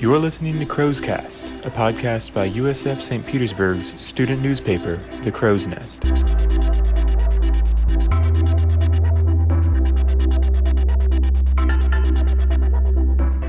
[0.00, 3.24] You're listening to Crow's Cast, a podcast by USF St.
[3.24, 6.00] Petersburg's student newspaper, The Crow's Nest.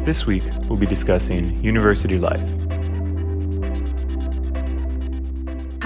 [0.05, 2.64] This week, we'll be discussing university life.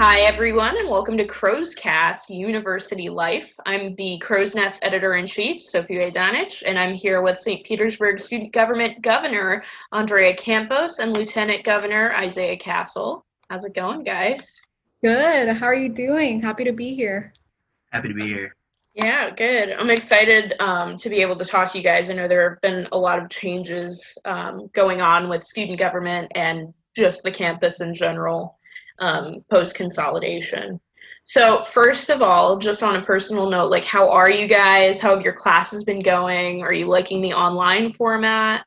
[0.02, 3.54] Hi, everyone, and welcome to Crow's Cast University Life.
[3.66, 7.62] I'm the Crow's Nest editor in chief, Sophia Danich, and I'm here with St.
[7.66, 9.62] Petersburg Student Government Governor
[9.92, 13.26] Andrea Campos and Lieutenant Governor Isaiah Castle.
[13.50, 14.62] How's it going, guys?
[15.04, 15.48] Good.
[15.48, 16.40] How are you doing?
[16.40, 17.34] Happy to be here.
[17.92, 18.56] Happy to be here.
[18.94, 19.70] Yeah, good.
[19.72, 22.08] I'm excited um, to be able to talk to you guys.
[22.08, 26.32] I know there have been a lot of changes um, going on with student government
[26.34, 28.56] and just the campus in general
[29.00, 30.80] um, post consolidation.
[31.22, 35.00] So, first of all, just on a personal note, like, how are you guys?
[35.00, 36.62] How have your classes been going?
[36.62, 38.64] Are you liking the online format?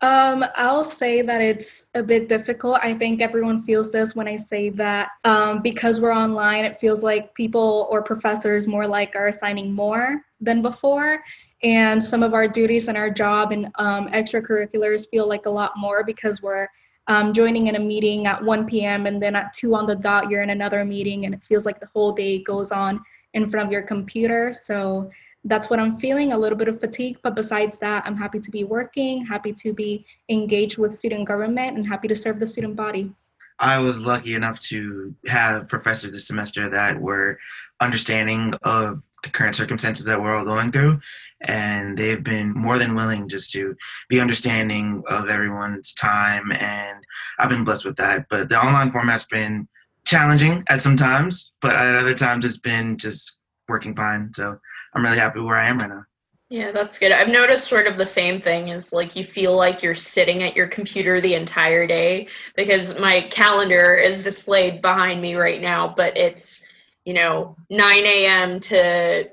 [0.00, 2.78] Um, I'll say that it's a bit difficult.
[2.82, 7.02] I think everyone feels this when I say that um, because we're online, it feels
[7.02, 11.24] like people or professors more like are assigning more than before.
[11.64, 15.72] And some of our duties and our job and um, extracurriculars feel like a lot
[15.76, 16.68] more because we're
[17.08, 19.06] um, joining in a meeting at 1 p.m.
[19.06, 21.80] and then at 2 on the dot, you're in another meeting, and it feels like
[21.80, 23.02] the whole day goes on
[23.34, 24.52] in front of your computer.
[24.52, 25.10] So
[25.44, 27.18] that's what I'm feeling a little bit of fatigue.
[27.22, 31.76] But besides that, I'm happy to be working, happy to be engaged with student government,
[31.76, 33.12] and happy to serve the student body.
[33.60, 37.38] I was lucky enough to have professors this semester that were
[37.80, 41.00] understanding of the current circumstances that we're all going through
[41.42, 43.76] and they've been more than willing just to
[44.08, 46.98] be understanding of everyone's time and
[47.38, 48.26] i've been blessed with that.
[48.28, 49.68] But the online format's been
[50.04, 54.32] challenging at some times but at other times it's been just working fine.
[54.34, 54.58] So
[54.94, 56.04] i'm really happy where i am right now.
[56.50, 57.12] Yeah, that's good.
[57.12, 60.56] I've noticed sort of the same thing is like you feel like you're sitting at
[60.56, 66.16] your computer the entire day because my calendar is displayed behind me right now, but
[66.16, 66.62] it's,
[67.08, 68.60] you know, 9 a.m.
[68.60, 69.30] to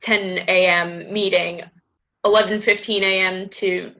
[0.00, 1.12] 10 a.m.
[1.12, 1.60] meeting,
[2.24, 3.48] 11:15 a.m.
[3.48, 3.92] to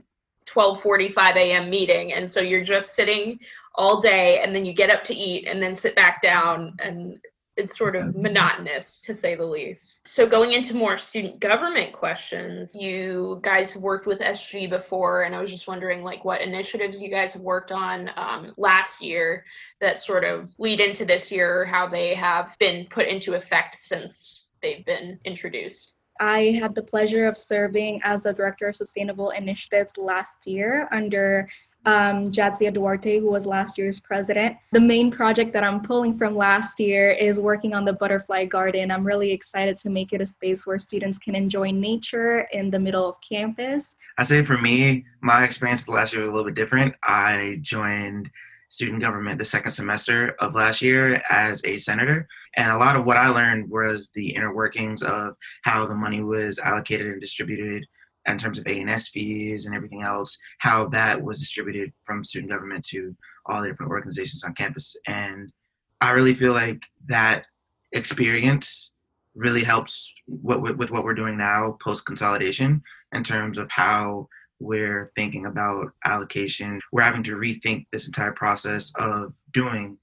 [0.46, 1.68] 12:45 a.m.
[1.68, 3.40] meeting, and so you're just sitting
[3.74, 7.18] all day, and then you get up to eat, and then sit back down, and
[7.56, 10.00] it's sort of monotonous to say the least.
[10.06, 15.34] So going into more student government questions, you guys have worked with SG before, and
[15.34, 19.44] I was just wondering like what initiatives you guys have worked on um, last year
[19.80, 23.76] that sort of lead into this year, or how they have been put into effect
[23.76, 25.94] since they've been introduced.
[26.18, 31.48] I had the pleasure of serving as the Director of Sustainable Initiatives last year under
[31.86, 34.56] um, Jadzia Duarte, who was last year's president.
[34.72, 38.90] The main project that I'm pulling from last year is working on the butterfly garden.
[38.90, 42.78] I'm really excited to make it a space where students can enjoy nature in the
[42.78, 43.94] middle of campus.
[44.18, 46.94] I say for me, my experience the last year was a little bit different.
[47.04, 48.30] I joined
[48.68, 52.26] student government the second semester of last year as a senator.
[52.56, 56.22] And a lot of what I learned was the inner workings of how the money
[56.22, 57.86] was allocated and distributed
[58.26, 62.84] in terms of A&S fees and everything else, how that was distributed from student government
[62.88, 63.16] to
[63.46, 64.96] all the different organizations on campus.
[65.06, 65.52] And
[66.00, 67.46] I really feel like that
[67.92, 68.90] experience
[69.34, 72.82] really helps what, with what we're doing now post consolidation
[73.12, 76.80] in terms of how we're thinking about allocation.
[76.90, 79.98] We're having to rethink this entire process of doing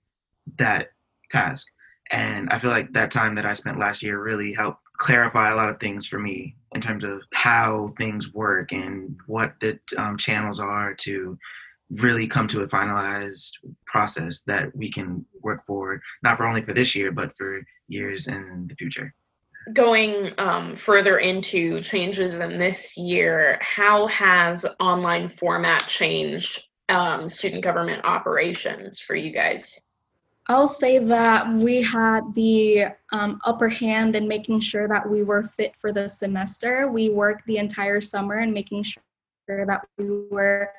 [0.57, 0.90] that
[1.31, 1.67] task.
[2.11, 5.56] And I feel like that time that I spent last year really helped clarify a
[5.56, 10.18] lot of things for me in terms of how things work and what the um,
[10.18, 11.38] channels are to
[11.90, 13.52] really come to a finalized
[13.86, 18.28] process that we can work forward, not for only for this year, but for years
[18.28, 19.14] in the future
[19.72, 27.64] going um, further into changes in this year, how has online format changed um, student
[27.64, 29.80] government operations for you guys?
[30.47, 35.43] I'll say that we had the um, upper hand in making sure that we were
[35.43, 36.91] fit for the semester.
[36.91, 40.69] We worked the entire summer in making sure that we were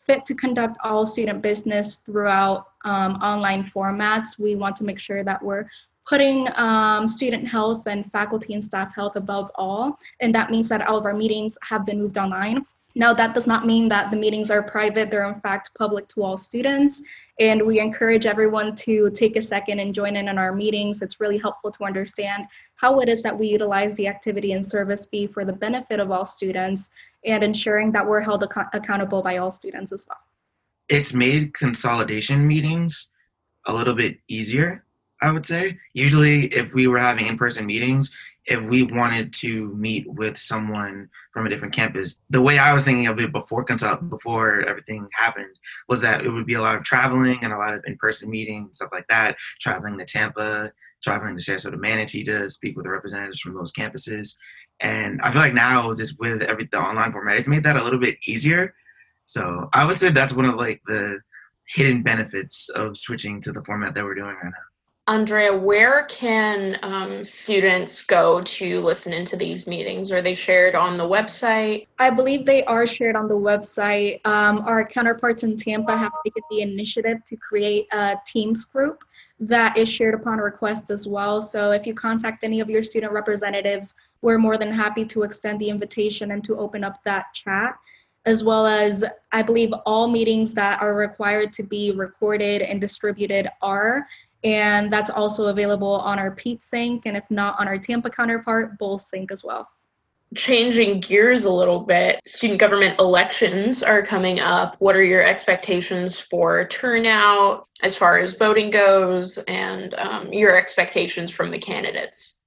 [0.00, 4.38] fit to conduct all student business throughout um, online formats.
[4.38, 5.68] We want to make sure that we're
[6.08, 9.96] putting um, student health and faculty and staff health above all.
[10.20, 12.64] And that means that all of our meetings have been moved online.
[12.98, 15.08] Now, that does not mean that the meetings are private.
[15.08, 17.00] They're in fact public to all students.
[17.38, 21.00] And we encourage everyone to take a second and join in on our meetings.
[21.00, 25.06] It's really helpful to understand how it is that we utilize the activity and service
[25.06, 26.90] fee for the benefit of all students
[27.24, 30.18] and ensuring that we're held ac- accountable by all students as well.
[30.88, 33.06] It's made consolidation meetings
[33.64, 34.84] a little bit easier
[35.20, 35.78] I would say.
[35.94, 38.14] Usually, if we were having in person meetings,
[38.48, 42.84] if we wanted to meet with someone from a different campus, the way I was
[42.84, 45.54] thinking of it before consult before everything happened
[45.86, 48.76] was that it would be a lot of traveling and a lot of in-person meetings,
[48.76, 49.36] stuff like that.
[49.60, 50.72] Traveling to Tampa,
[51.04, 54.34] traveling to Sarasota Manatee to speak with the representatives from those campuses.
[54.80, 57.84] And I feel like now, just with every the online format, it's made that a
[57.84, 58.74] little bit easier.
[59.26, 61.20] So I would say that's one of like the
[61.66, 64.67] hidden benefits of switching to the format that we're doing right now.
[65.08, 70.12] Andrea, where can um, students go to listen into these meetings?
[70.12, 71.86] Are they shared on the website?
[71.98, 74.20] I believe they are shared on the website.
[74.26, 79.02] Um, our counterparts in Tampa have taken the initiative to create a Teams group
[79.40, 81.40] that is shared upon request as well.
[81.40, 85.58] So if you contact any of your student representatives, we're more than happy to extend
[85.58, 87.78] the invitation and to open up that chat
[88.28, 93.48] as well as I believe all meetings that are required to be recorded and distributed
[93.62, 94.06] are
[94.44, 98.78] and that's also available on our Pete Sync, and if not on our Tampa counterpart,
[98.78, 99.68] Bull Sync as well.
[100.34, 104.76] Changing gears a little bit, student government elections are coming up.
[104.78, 111.30] What are your expectations for turnout as far as voting goes, and um, your expectations
[111.30, 112.37] from the candidates?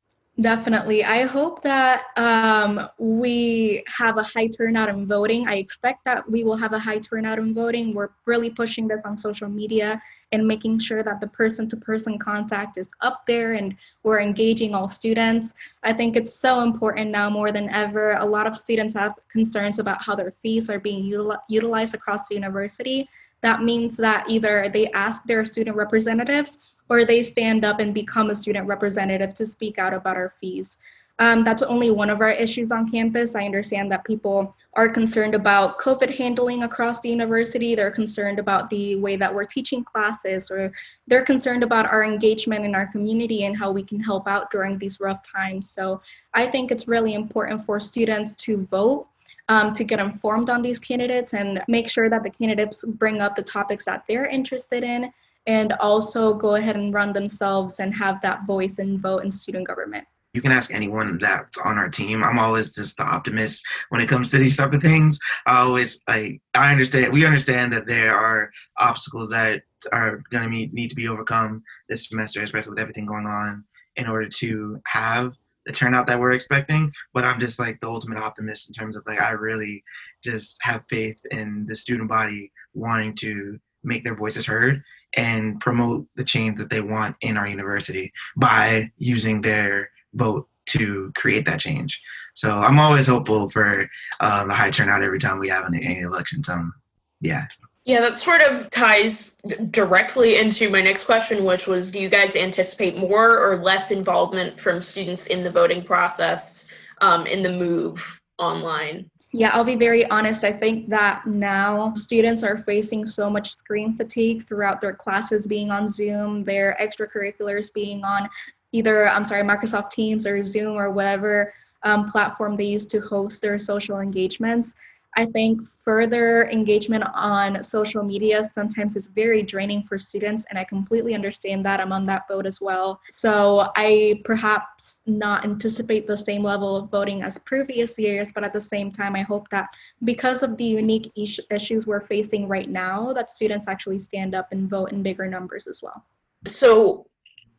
[0.42, 1.04] Definitely.
[1.04, 5.48] I hope that um, we have a high turnout in voting.
[5.48, 7.94] I expect that we will have a high turnout in voting.
[7.94, 10.02] We're really pushing this on social media
[10.32, 14.74] and making sure that the person to person contact is up there and we're engaging
[14.74, 15.54] all students.
[15.84, 18.14] I think it's so important now more than ever.
[18.14, 22.30] A lot of students have concerns about how their fees are being util- utilized across
[22.30, 23.08] the university.
[23.42, 26.58] That means that either they ask their student representatives
[26.92, 30.78] or they stand up and become a student representative to speak out about our fees.
[31.20, 33.34] Um, that's only one of our issues on campus.
[33.34, 37.76] I understand that people are concerned about COVID handling across the university.
[37.76, 40.74] They're concerned about the way that we're teaching classes, or
[41.08, 44.78] they're concerned about our engagement in our community and how we can help out during
[44.78, 45.70] these rough times.
[45.70, 46.02] So
[46.34, 49.08] I think it's really important for students to vote
[49.48, 53.38] um, to get informed on these candidates and make sure that the candidates bring up
[53.38, 55.14] the topics that they're interested in
[55.48, 59.68] and also go ahead and run themselves and have that voice and vote in student
[59.68, 60.06] government.
[60.34, 62.24] You can ask anyone that's on our team.
[62.24, 65.20] I'm always just the optimist when it comes to these type of things.
[65.46, 70.90] I always like I understand we understand that there are obstacles that are gonna need
[70.90, 73.66] to be overcome this semester, especially with everything going on,
[73.98, 75.34] in order to have
[75.66, 76.94] the turnout that we're expecting.
[77.14, 79.84] But I'm just like the ultimate optimist in terms of like I really
[80.24, 84.82] just have faith in the student body wanting to make their voices heard
[85.16, 91.12] and promote the change that they want in our university by using their vote to
[91.16, 92.00] create that change.
[92.34, 96.00] So I'm always hopeful for um, a high turnout every time we have an, any
[96.00, 96.48] elections.
[96.48, 96.74] Um,
[97.20, 97.46] yeah.
[97.84, 99.38] Yeah, that sort of ties
[99.72, 104.60] directly into my next question, which was do you guys anticipate more or less involvement
[104.60, 106.66] from students in the voting process
[107.02, 109.10] um, in the move online?
[109.34, 110.44] Yeah, I'll be very honest.
[110.44, 115.72] I think that now students are facing so much screen fatigue throughout their classes being
[115.72, 118.28] on Zoom, their extracurriculars being on
[118.74, 123.42] either, I'm sorry, Microsoft Teams or Zoom or whatever um, platform they use to host
[123.42, 124.74] their social engagements.
[125.16, 130.64] I think further engagement on social media sometimes is very draining for students, and I
[130.64, 131.82] completely understand that.
[131.82, 133.02] I'm on that boat as well.
[133.10, 138.54] So I perhaps not anticipate the same level of voting as previous years, but at
[138.54, 139.68] the same time, I hope that
[140.06, 141.12] because of the unique
[141.50, 145.68] issues we're facing right now, that students actually stand up and vote in bigger numbers
[145.68, 146.06] as well.
[146.48, 147.08] So,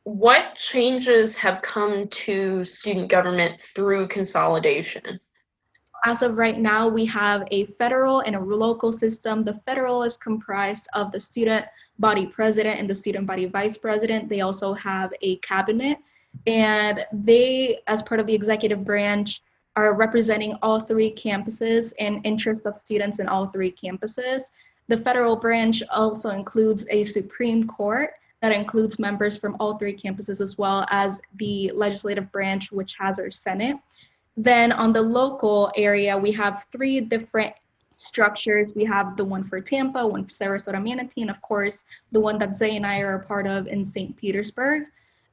[0.04, 5.20] what changes have come to student government through consolidation?
[6.04, 9.44] As of right now, we have a federal and a local system.
[9.44, 11.64] The federal is comprised of the student
[11.98, 14.28] body president and the student body vice president.
[14.28, 15.98] They also have a cabinet,
[16.46, 19.42] and they, as part of the executive branch,
[19.76, 24.50] are representing all three campuses and interests of students in all three campuses.
[24.88, 28.10] The federal branch also includes a Supreme Court
[28.42, 33.20] that includes members from all three campuses, as well as the legislative branch, which has
[33.20, 33.76] our Senate.
[34.36, 37.54] Then on the local area, we have three different
[37.96, 38.74] structures.
[38.74, 42.38] We have the one for Tampa, one for Sarasota Manatee, and of course, the one
[42.38, 44.16] that Zay and I are a part of in St.
[44.16, 44.84] Petersburg.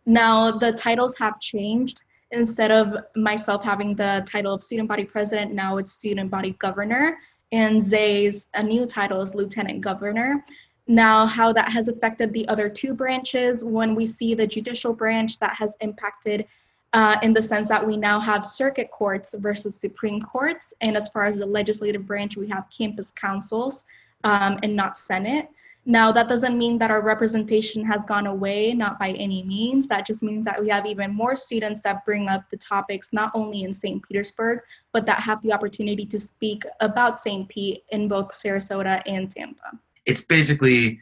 [0.06, 2.02] Now, the titles have changed.
[2.32, 7.18] Instead of myself having the title of student body president, now it's student body governor.
[7.52, 10.46] And Zay's a new title is lieutenant governor.
[10.88, 15.40] Now, how that has affected the other two branches, when we see the judicial branch,
[15.40, 16.46] that has impacted
[16.94, 20.74] uh, in the sense that we now have circuit courts versus Supreme Courts.
[20.82, 23.86] And as far as the legislative branch, we have campus councils
[24.24, 25.50] um, and not Senate.
[25.86, 29.88] Now, that doesn't mean that our representation has gone away, not by any means.
[29.88, 33.32] That just means that we have even more students that bring up the topics not
[33.34, 34.04] only in St.
[34.08, 34.60] Petersburg,
[34.92, 37.48] but that have the opportunity to speak about St.
[37.50, 39.80] Pete in both Sarasota and Tampa.
[40.06, 41.00] It's basically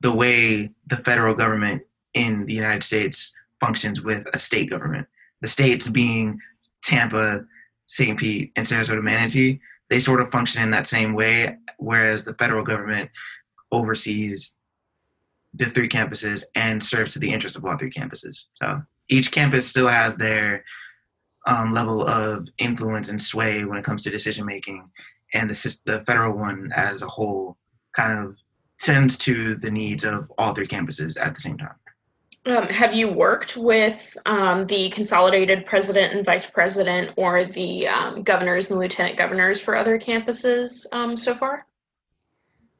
[0.00, 1.82] the way the federal government
[2.14, 5.06] in the United States functions with a state government.
[5.42, 6.40] The states being
[6.84, 7.44] Tampa,
[7.86, 8.18] St.
[8.18, 12.64] Pete, and Sarasota Manatee, they sort of function in that same way, whereas the federal
[12.64, 13.10] government
[13.70, 14.56] oversees
[15.54, 18.44] the three campuses and serves to the interests of all three campuses.
[18.54, 20.64] So each campus still has their
[21.46, 24.90] um, level of influence and sway when it comes to decision making,
[25.32, 27.56] and the the federal one as a whole
[27.94, 28.36] kind of
[28.80, 31.76] tends to the needs of all three campuses at the same time.
[32.46, 38.22] Um, have you worked with um, the consolidated president and vice president or the um,
[38.22, 41.66] governors and lieutenant governors for other campuses um, so far?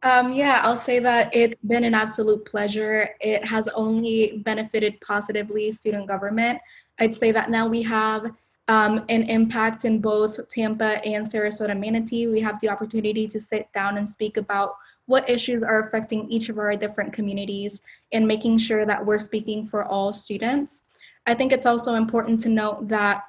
[0.05, 3.11] Um, yeah, I'll say that it's been an absolute pleasure.
[3.21, 6.61] It has only benefited positively student government.
[7.01, 8.31] I'd say that now we have
[8.69, 12.29] um, an impact in both Tampa and Sarasota Manatee.
[12.29, 16.49] We have the opportunity to sit down and speak about what issues are affecting each
[16.49, 17.81] of our different communities
[18.13, 20.85] and making sure that we're speaking for all students.
[21.27, 23.25] I think it's also important to note that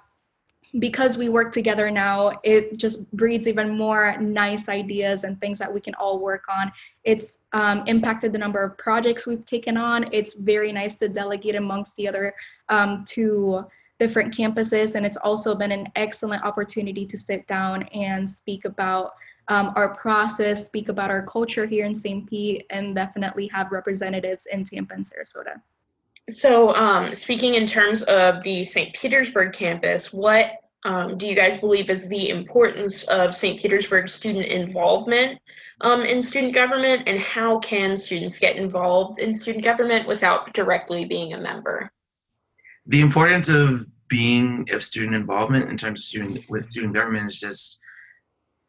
[0.80, 5.74] because we work together now, it just breeds even more nice ideas and things that
[5.74, 6.72] we can all work on.
[7.04, 10.10] It's um, impacted the number of projects we've taken on.
[10.12, 12.36] It's very nice to delegate amongst the other
[12.70, 13.66] um, two
[14.00, 19.14] different campuses, and it's also been an excellent opportunity to sit down and speak about
[19.50, 22.30] um, our process, speak about our culture here in St.
[22.30, 25.62] Pete, and definitely have representatives in Tampa and Sarasota.
[26.30, 28.94] So, um, speaking in terms of the St.
[28.94, 33.60] Petersburg campus, what um, do you guys believe is the importance of St.
[33.60, 35.40] Petersburg student involvement
[35.82, 41.06] um, in student government, and how can students get involved in student government without directly
[41.06, 41.90] being a member?
[42.86, 47.38] The importance of being of student involvement in terms of student with student government is
[47.38, 47.80] just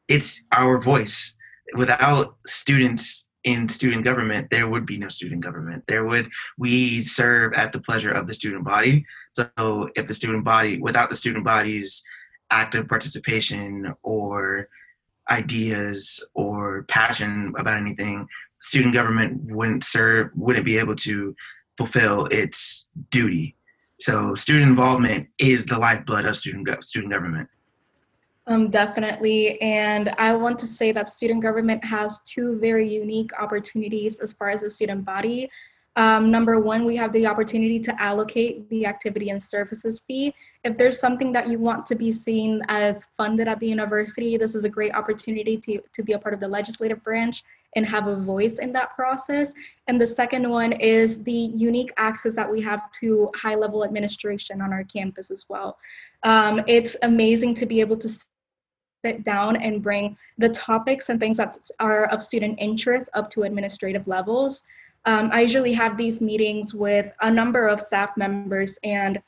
[0.09, 1.37] it's our voice.
[1.75, 5.85] Without students in student government, there would be no student government.
[5.87, 9.07] There would we serve at the pleasure of the student body.
[9.33, 12.03] So if the student body, without the student body's
[12.50, 14.69] active participation or
[15.31, 18.27] ideas or passion about anything,
[18.61, 21.37] student government wouldn't serve, wouldn't be able to
[21.77, 23.55] fulfill its duty.
[24.00, 27.49] So student involvement is the lifeblood of student student government.
[28.49, 29.61] Um, definitely.
[29.61, 34.49] And I want to say that student government has two very unique opportunities as far
[34.49, 35.50] as the student body.
[35.97, 40.35] Um, number one, we have the opportunity to allocate the activity and services fee.
[40.64, 44.55] If there's something that you want to be seen as funded at the university, this
[44.55, 47.43] is a great opportunity to, to be a part of the legislative branch
[47.76, 49.52] and have a voice in that process.
[49.88, 54.62] And the second one is the unique access that we have to high level administration
[54.62, 55.76] on our campus as well.
[56.23, 58.09] Um, it's amazing to be able to
[59.05, 63.43] sit down and bring the topics and things that are of student interest up to
[63.43, 64.62] administrative levels.
[65.05, 69.23] Um, I usually have these meetings with a number of staff members and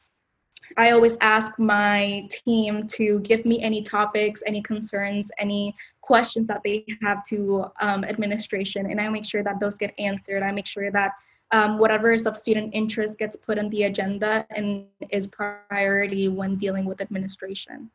[0.76, 6.62] I always ask my team to give me any topics, any concerns, any questions that
[6.64, 10.42] they have to um, administration, and I make sure that those get answered.
[10.42, 11.12] I make sure that
[11.52, 16.56] um, whatever is of student interest gets put on the agenda and is priority when
[16.56, 17.90] dealing with administration.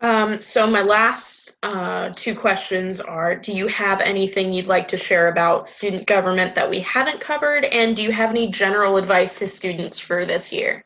[0.00, 4.96] Um, so my last uh, two questions are, do you have anything you'd like to
[4.96, 7.64] share about student government that we haven't covered?
[7.64, 10.84] And do you have any general advice to students for this year?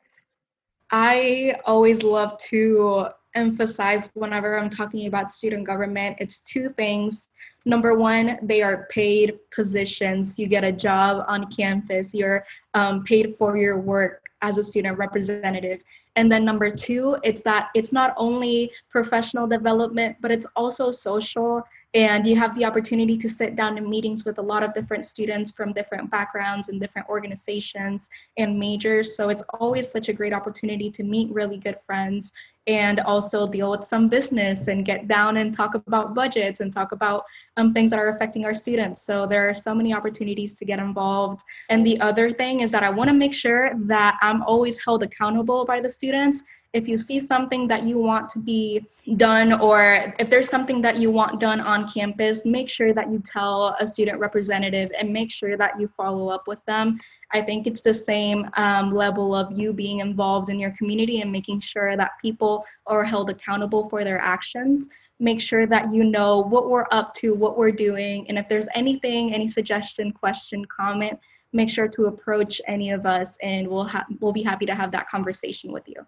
[0.90, 7.26] I always love to emphasize whenever I'm talking about student government, it's two things.
[7.64, 10.38] Number one, they are paid positions.
[10.38, 12.12] You get a job on campus.
[12.12, 15.81] You're um, paid for your work as a student representative.
[16.16, 21.64] And then number two, it's that it's not only professional development, but it's also social.
[21.95, 25.04] And you have the opportunity to sit down in meetings with a lot of different
[25.04, 29.16] students from different backgrounds and different organizations and majors.
[29.16, 32.33] So it's always such a great opportunity to meet really good friends
[32.66, 36.92] and also deal with some business and get down and talk about budgets and talk
[36.92, 37.25] about
[37.57, 39.02] um, things that are affecting our students.
[39.02, 41.40] So there are so many opportunities to get involved.
[41.71, 45.02] And the other thing is that I want to make sure that I'm always held
[45.02, 48.87] accountable by the students if you see something that you want to be
[49.17, 53.19] done or if there's something that you want done on campus make sure that you
[53.19, 56.99] tell a student representative and make sure that you follow up with them.
[57.33, 61.31] I think it's the same um, level of you being involved in your community and
[61.31, 64.88] making sure that people are held accountable for their actions.
[65.21, 68.69] Make sure that you know what we're up to what we're doing and if there's
[68.75, 71.19] anything any suggestion question comment
[71.55, 74.91] make sure to approach any of us and we'll ha- we'll be happy to have
[74.91, 76.05] that conversation with you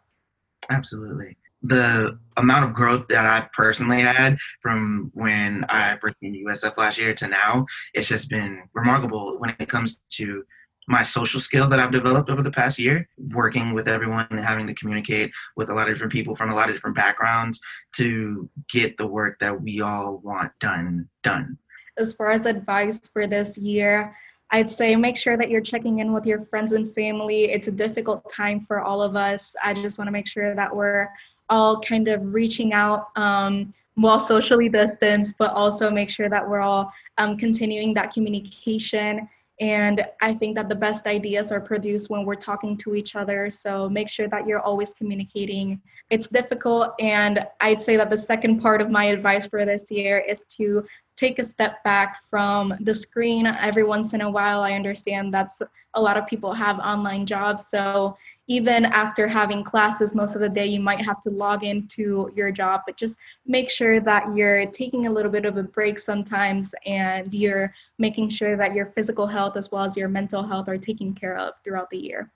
[0.71, 1.37] Absolutely.
[1.63, 6.77] The amount of growth that I personally had from when I first came to USF
[6.77, 10.45] last year to now, it's just been remarkable when it comes to
[10.87, 14.67] my social skills that I've developed over the past year, working with everyone and having
[14.67, 17.61] to communicate with a lot of different people from a lot of different backgrounds
[17.97, 21.59] to get the work that we all want done done.
[21.97, 24.15] As far as advice for this year,
[24.55, 27.47] I'd say make sure that you're checking in with your friends and family.
[27.47, 29.53] It's a difficult time for all of us.
[29.65, 31.09] I just want to make sure that we're
[31.51, 36.61] all kind of reaching out um, while socially distanced, but also make sure that we're
[36.61, 39.29] all um, continuing that communication.
[39.61, 43.51] And I think that the best ideas are produced when we're talking to each other.
[43.51, 45.83] So make sure that you're always communicating.
[46.11, 46.93] It's difficult.
[47.01, 50.85] And I'd say that the second part of my advice for this year is to
[51.17, 54.63] take a step back from the screen every once in a while.
[54.63, 55.63] I understand that's
[55.95, 57.69] a lot of people have online jobs.
[57.69, 58.17] So
[58.49, 62.51] even after having classes most of the day, you might have to log into your
[62.51, 63.17] job, but just
[63.47, 68.29] make sure that you're taking a little bit of a break sometimes and you're making
[68.29, 71.55] sure that your physical health as well as your mental health are taken care of
[71.63, 72.31] throughout the year.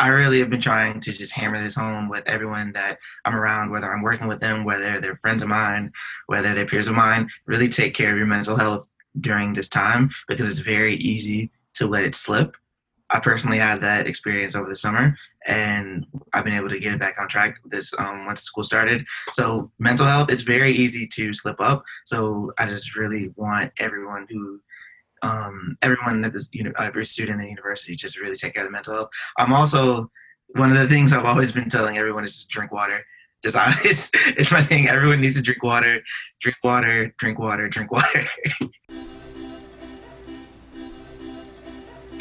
[0.00, 3.70] I really have been trying to just hammer this home with everyone that I'm around,
[3.70, 5.92] whether I'm working with them, whether they're friends of mine,
[6.26, 7.28] whether they're peers of mine.
[7.44, 8.88] Really take care of your mental health
[9.20, 12.56] during this time because it's very easy to let it slip.
[13.10, 15.16] I personally had that experience over the summer,
[15.46, 19.04] and I've been able to get it back on track this um, once school started.
[19.32, 21.84] So mental health, it's very easy to slip up.
[22.06, 24.60] So I just really want everyone who
[25.22, 28.62] um, everyone that this, you know, every student in the university just really take care
[28.62, 29.08] of the mental health.
[29.38, 30.10] I'm also
[30.54, 33.04] one of the things I've always been telling everyone is just drink water.
[33.42, 34.88] Just it's it's my thing.
[34.88, 36.02] Everyone needs to drink water,
[36.40, 38.26] drink water, drink water, drink water.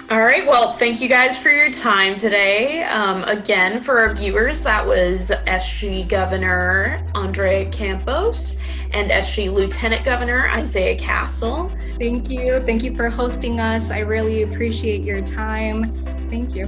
[0.10, 0.44] All right.
[0.44, 2.82] Well, thank you guys for your time today.
[2.84, 8.56] Um, again, for our viewers, that was SG Governor Andrea Campos
[8.90, 11.72] and SG Lieutenant Governor Isaiah Castle.
[12.00, 12.60] Thank you.
[12.66, 13.92] Thank you for hosting us.
[13.92, 16.04] I really appreciate your time.
[16.32, 16.66] Thank you.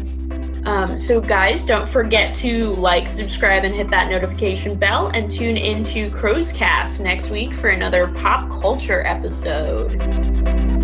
[0.68, 5.58] Um, so, guys, don't forget to like, subscribe, and hit that notification bell, and tune
[5.58, 10.80] into Crow's Cast next week for another pop culture episode.